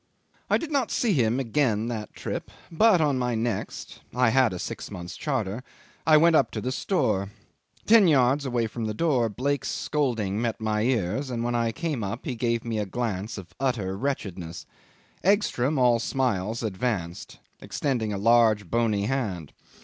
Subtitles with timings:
[0.49, 4.57] 'I did not see him again that trip, but on my next (I had a
[4.57, 5.63] six months' charter)
[6.07, 7.29] I went up to the store.
[7.85, 12.03] Ten yards away from the door Blake's scolding met my ears, and when I came
[12.03, 14.65] in he gave me a glance of utter wretchedness;
[15.23, 19.53] Egstrom, all smiles, advanced, extending a large bony hand.